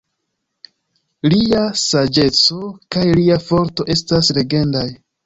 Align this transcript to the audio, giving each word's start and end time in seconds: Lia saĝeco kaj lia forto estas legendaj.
Lia 1.33 1.59
saĝeco 1.81 2.57
kaj 2.97 3.05
lia 3.21 3.37
forto 3.51 3.87
estas 3.97 4.31
legendaj. 4.39 4.83